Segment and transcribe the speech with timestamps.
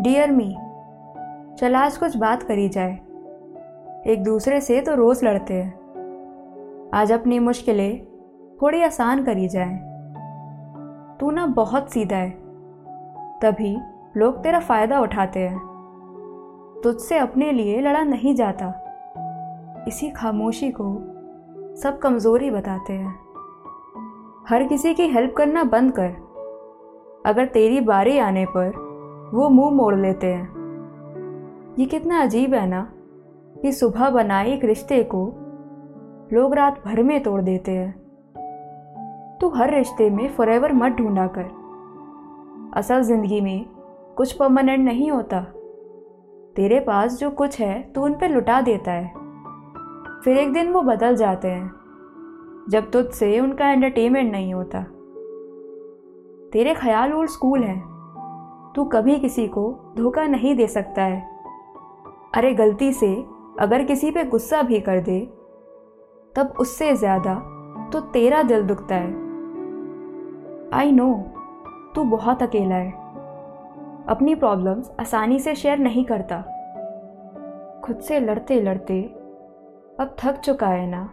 [0.00, 0.56] Dear मी
[1.58, 2.94] चल आज कुछ बात करी जाए।
[4.06, 5.78] एक दूसरे से तो रोज़ लड़ते हैं।
[6.94, 8.06] आज अपनी मुश्किलें
[8.62, 9.76] थोड़ी आसान करी जाए।
[11.20, 12.30] तू ना बहुत सीधा है।
[13.42, 13.76] तभी
[14.16, 15.58] लोग तेरा फ़ायदा उठाते हैं।
[16.84, 18.74] तुझसे अपने लिए लड़ा नहीं जाता।
[19.88, 20.96] इसी खामोशी को
[21.76, 23.18] सब कमज़ोरी बताते हैं।
[24.48, 26.08] हर किसी की हेल्प करना बंद कर।
[27.26, 28.91] अगर तेरी बारी आने पर
[29.32, 32.80] वो मुँह मोड़ लेते हैं। ये कितना अजीब है ना
[33.62, 35.24] कि सुबह बनाए एक रिश्ते को
[36.32, 37.92] लोग रात भर में तोड़ देते हैं।
[39.40, 41.44] तू हर रिश्ते में फॉरेवर मत ढूंढा कर।
[42.76, 43.64] असल ज़िंदगी में
[44.16, 45.40] कुछ परमानेंट नहीं होता।
[46.56, 49.06] तेरे पास जो कुछ है तो उन पर लुटा देता है।
[50.24, 51.70] फिर एक दिन वो बदल जाते हैं,
[52.70, 54.82] जब तुझसे उनका एंटरटेनमेंट नहीं होता।
[56.52, 57.91] तेरे ख्याल ओल्ड स्कूल हैं।
[58.74, 59.62] तू कभी किसी को
[59.96, 61.20] धोखा नहीं दे सकता है।
[62.34, 63.14] अरे गलती से
[63.60, 65.20] अगर किसी पे गुस्सा भी कर दे,
[66.34, 67.34] तब उससे ज़्यादा
[67.92, 69.10] तो तेरा दिल दुखता है।
[70.74, 71.12] आई नो
[71.94, 72.90] तू बहुत अकेला है।
[74.08, 76.40] अपनी प्रॉब्लम्स आसानी से शेयर नहीं करता।
[77.84, 79.02] खुद से लड़ते लड़ते
[80.00, 81.04] अब थक चुका है ना।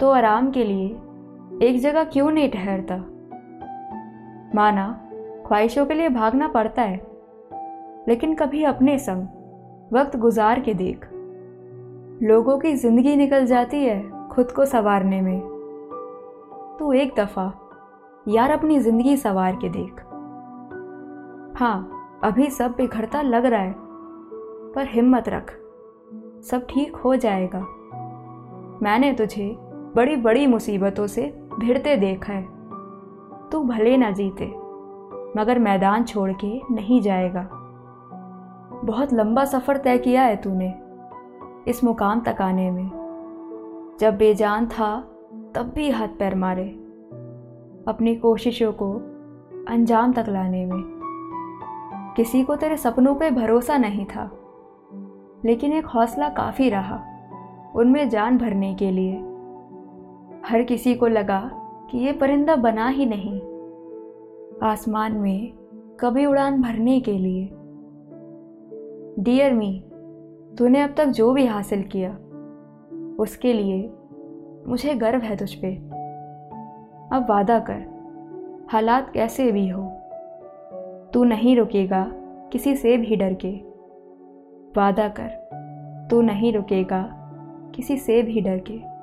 [0.00, 2.96] तो आराम के लिए एक जगह क्यों नहीं ठहरता?
[4.54, 4.86] माना
[5.48, 6.96] ख्वाहिशों के लिए भागना पड़ता है।
[8.08, 11.08] लेकिन कभी अपने संग वक्त गुजार के देख।
[12.22, 15.40] लोगों की ज़िंदगी निकल जाती है खुद को संवारने में।
[16.78, 17.52] तू एक दफ़ा
[18.28, 20.04] यार अपनी ज़िंदगी संवार के देख।
[21.58, 23.74] हाँ अभी सब बिखरता लग रहा है,
[24.74, 25.50] पर हिम्मत रख।
[26.44, 27.60] सब ठीक हो जाएगा।
[28.82, 29.54] मैंने तुझे
[29.96, 32.46] बड़ी बड़ी मुसीबतों से भिड़ते देखा है।
[33.50, 34.67] तू भले ना जीते।
[35.36, 37.48] मगर मैदान छोड़ के नहीं जाएगा।
[38.84, 40.74] बहुत लंबा सफ़र तय किया है तूने
[41.68, 42.90] इस मुकाम तक आने में।
[44.00, 45.00] जब बेजान था,
[45.54, 46.68] तब भी हाथ पैर मारे।
[47.88, 48.92] अपनी कोशिशों को
[49.68, 50.82] अंजाम तक लाने में।
[52.16, 54.30] किसी को तेरे सपनों पे भरोसा नहीं था,
[55.44, 57.00] लेकिन एक हौसला काफ़ी रहा
[57.76, 59.16] उनमें जान भरने के लिए।
[60.46, 61.40] हर किसी को लगा
[61.90, 63.40] कि ये परिंदा बना ही नहीं।
[64.62, 65.52] आसमान में
[66.00, 67.44] कभी उड़ान भरने के लिए।
[69.22, 69.84] डियर मी
[70.58, 72.10] तूने अब तक जो भी हासिल किया,
[73.18, 73.90] उसके लिए
[74.66, 75.74] मुझे गर्व है तुझ पे।
[77.12, 79.82] अब वादा कर, हालात कैसे भी हो,
[81.14, 82.06] तू नहीं रुकेगा
[82.52, 83.52] किसी से भी डर के।
[84.76, 85.28] वादा कर,
[86.10, 87.08] तू नहीं रुकेगा
[87.74, 88.97] किसी से भी डर के।